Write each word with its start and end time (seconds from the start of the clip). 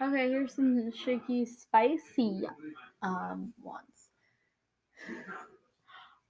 Okay, 0.00 0.28
here's 0.28 0.54
some 0.54 0.92
shaky 0.92 1.44
spicy 1.44 2.42
um 3.02 3.52
ones. 3.62 4.10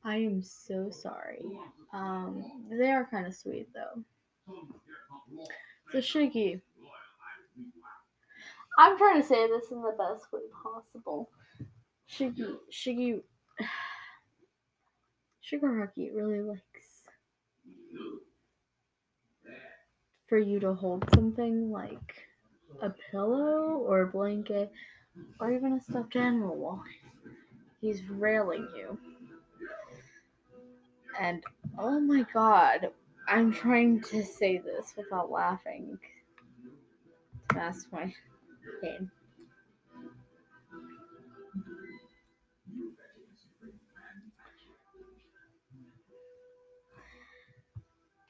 I 0.04 0.16
am 0.16 0.42
so 0.42 0.90
sorry. 0.90 1.44
Um, 1.92 2.44
they 2.70 2.90
are 2.90 3.06
kind 3.10 3.26
of 3.26 3.34
sweet 3.34 3.68
though. 3.74 4.02
So 5.92 6.00
shaky. 6.00 6.62
I'm 8.78 8.96
trying 8.96 9.20
to 9.20 9.26
say 9.26 9.48
this 9.48 9.70
in 9.70 9.82
the 9.82 9.94
best 9.98 10.32
way 10.32 10.40
possible. 10.62 11.30
Shiggy, 12.10 12.56
Shiggy, 12.72 13.20
Shigaraki 15.44 16.10
really 16.14 16.40
likes 16.40 16.62
for 20.26 20.38
you 20.38 20.60
to 20.60 20.74
hold 20.74 21.04
something 21.14 21.70
like 21.70 22.28
a 22.82 22.90
pillow 23.10 23.82
or 23.86 24.02
a 24.02 24.06
blanket 24.06 24.70
or 25.40 25.52
even 25.52 25.72
a 25.72 25.80
stuffed 25.80 26.16
animal 26.16 26.82
he's 27.80 28.02
railing 28.08 28.68
you. 28.76 28.98
And 31.20 31.42
oh 31.78 32.00
my 32.00 32.24
god, 32.32 32.90
I'm 33.26 33.52
trying 33.52 34.00
to 34.02 34.24
say 34.24 34.58
this 34.58 34.94
without 34.96 35.30
laughing. 35.30 35.98
That's 37.54 37.86
my 37.90 38.12
pain. 38.82 39.10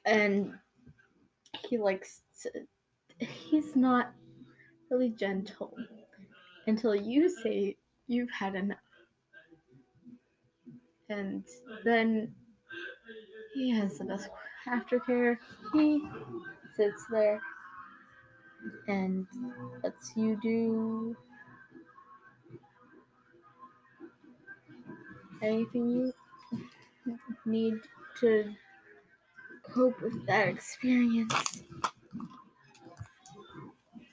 And 0.05 0.53
he 1.67 1.77
likes 1.77 2.21
to, 2.41 2.49
he's 3.19 3.75
not 3.75 4.11
really 4.89 5.09
gentle 5.09 5.77
until 6.67 6.95
you 6.95 7.29
say 7.29 7.77
you've 8.07 8.31
had 8.31 8.55
enough. 8.55 8.79
And 11.09 11.43
then 11.83 12.35
he 13.53 13.71
has 13.71 13.97
the 13.97 14.05
best 14.05 14.29
aftercare. 14.67 15.37
He 15.73 16.01
sits 16.75 17.05
there 17.11 17.41
and 18.87 19.27
lets 19.83 20.15
you 20.15 20.39
do 20.41 21.15
anything 25.41 26.11
you 27.05 27.19
need 27.45 27.75
to 28.19 28.53
cope 29.63 30.01
with 30.01 30.25
that 30.27 30.47
experience. 30.47 31.63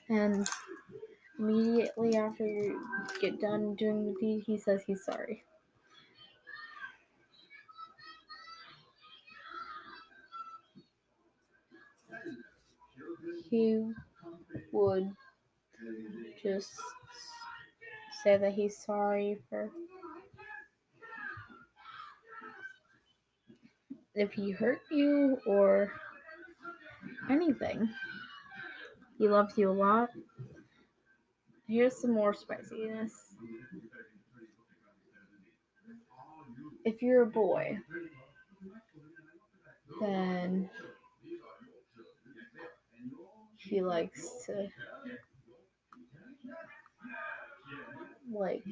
And 0.09 0.47
immediately 1.37 2.15
after 2.15 2.45
you 2.45 2.81
get 3.19 3.41
done 3.41 3.75
doing 3.75 4.05
the 4.05 4.15
deed, 4.19 4.43
he 4.45 4.57
says 4.57 4.81
he's 4.85 5.03
sorry. 5.03 5.43
He 13.49 13.91
would 14.71 15.11
just 16.41 16.71
say 18.23 18.37
that 18.37 18.53
he's 18.53 18.77
sorry 18.77 19.37
for 19.49 19.69
if 24.15 24.33
he 24.33 24.51
hurt 24.51 24.81
you 24.91 25.37
or 25.45 25.91
anything. 27.29 27.87
He 29.17 29.27
loves 29.27 29.57
you 29.57 29.69
a 29.69 29.73
lot. 29.73 30.09
Here's 31.67 31.99
some 31.99 32.11
more 32.11 32.33
spiciness. 32.33 33.11
If 36.85 37.01
you're 37.01 37.23
a 37.23 37.27
boy, 37.27 37.79
then 39.99 40.69
he 43.57 43.81
likes 43.81 44.45
to 44.45 44.67
like 48.31 48.63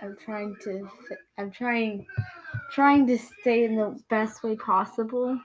I'm 0.00 0.16
trying 0.16 0.56
to 0.64 0.88
I'm 1.38 1.50
trying 1.50 2.06
trying 2.72 3.06
to 3.06 3.18
stay 3.18 3.64
in 3.64 3.76
the 3.76 3.98
best 4.10 4.42
way 4.42 4.56
possible. 4.56 5.38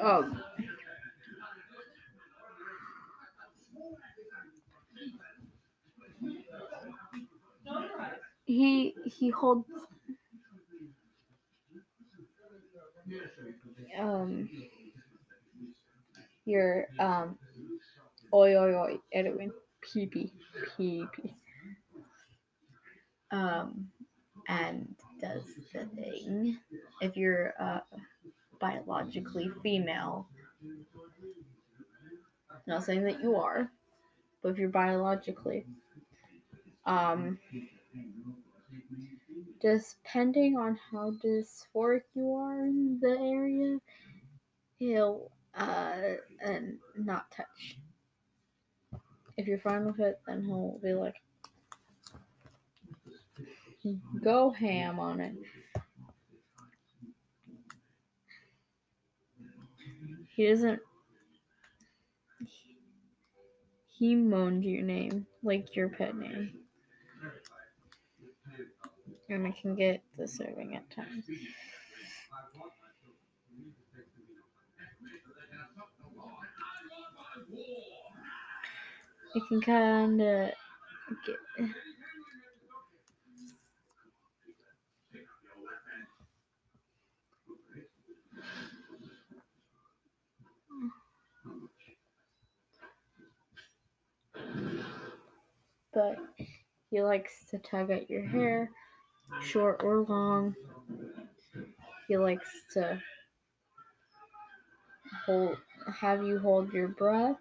Oh. 0.00 0.30
He 8.44 8.94
he 9.04 9.28
holds 9.28 9.68
um 13.98 14.48
your 16.44 16.86
um 16.98 17.38
oi 18.32 18.56
oi 18.56 18.74
oi 18.74 18.96
Edwin 19.12 19.52
pee 19.82 20.06
pee 20.06 20.32
pee 20.76 21.04
pee 21.12 21.34
um 23.30 23.88
and 24.48 24.94
does 25.20 25.44
the 25.74 25.84
thing 25.94 26.58
if 27.02 27.16
you're 27.16 27.52
uh 27.60 27.80
biologically 28.60 29.50
female 29.62 30.26
not 32.66 32.84
saying 32.84 33.04
that 33.04 33.22
you 33.22 33.36
are 33.36 33.70
but 34.42 34.50
if 34.50 34.58
you're 34.58 34.68
biologically 34.68 35.64
um 36.86 37.38
depending 39.60 40.56
on 40.56 40.78
how 40.90 41.12
dysphoric 41.24 42.02
you 42.14 42.34
are 42.34 42.60
in 42.66 42.98
the 43.00 43.18
area, 43.18 43.78
he'll 44.78 45.30
uh 45.56 46.16
and 46.40 46.78
not 46.96 47.30
touch. 47.30 47.78
If 49.36 49.46
you're 49.46 49.58
fine 49.58 49.84
with 49.84 50.00
it, 50.00 50.20
then 50.26 50.44
he'll 50.44 50.78
be 50.82 50.94
like, 50.94 51.14
go 54.22 54.50
ham 54.50 54.98
on 54.98 55.20
it. 55.20 55.34
He 60.38 60.46
doesn't. 60.46 60.80
He 63.98 64.14
moaned 64.14 64.64
your 64.64 64.84
name, 64.84 65.26
like 65.42 65.74
your 65.74 65.88
pet 65.88 66.14
name. 66.14 66.52
And 69.28 69.48
I 69.48 69.50
can 69.50 69.74
get 69.74 70.00
disturbing 70.16 70.76
at 70.76 70.88
times. 70.92 71.24
It 79.34 79.42
can 79.48 79.60
kind 79.60 80.22
of 80.22 80.50
get. 81.26 81.68
But 95.98 96.16
he 96.90 97.02
likes 97.02 97.44
to 97.50 97.58
tug 97.58 97.90
at 97.90 98.08
your 98.08 98.24
hair, 98.24 98.70
short 99.42 99.80
or 99.82 100.04
long. 100.08 100.54
He 102.06 102.16
likes 102.16 102.48
to 102.74 103.02
hold, 105.26 105.56
have 105.92 106.22
you 106.22 106.38
hold 106.38 106.72
your 106.72 106.86
breath 106.86 107.34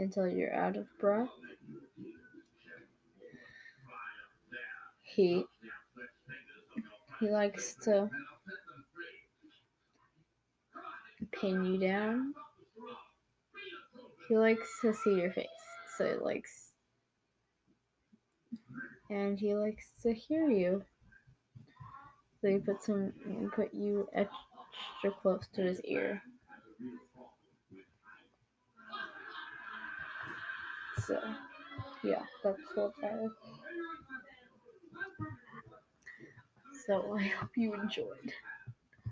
until 0.00 0.26
you're 0.26 0.52
out 0.52 0.76
of 0.76 0.86
breath. 0.98 1.28
He 5.04 5.44
he 7.20 7.30
likes 7.30 7.76
to 7.84 8.10
pin 11.30 11.64
you 11.64 11.78
down. 11.78 12.34
He 14.28 14.36
likes 14.36 14.68
to 14.82 14.92
see 14.92 15.14
your 15.14 15.32
face, 15.32 15.46
so 15.96 16.06
he 16.06 16.14
likes 16.14 16.66
and 19.10 19.38
he 19.38 19.54
likes 19.54 19.86
to 20.02 20.12
hear 20.12 20.50
you. 20.50 20.82
So 22.40 22.48
he 22.48 22.58
puts 22.58 22.86
him 22.86 23.12
put 23.54 23.72
you 23.72 24.08
extra 24.12 25.10
close 25.22 25.46
to 25.54 25.62
his 25.62 25.80
ear. 25.82 26.22
So 31.06 31.20
yeah, 32.02 32.22
that's 32.42 32.60
what 32.74 32.92
that 33.00 33.20
is. 33.24 33.30
So 36.86 37.16
I 37.16 37.22
hope 37.24 37.50
you 37.56 37.74
enjoyed. 37.74 38.32